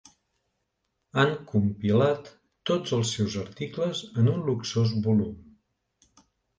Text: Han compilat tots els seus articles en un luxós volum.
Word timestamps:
Han 1.23 1.35
compilat 1.51 2.33
tots 2.71 2.97
els 2.99 3.13
seus 3.19 3.39
articles 3.45 4.05
en 4.19 4.35
un 4.35 4.45
luxós 4.51 4.99
volum. 5.09 5.41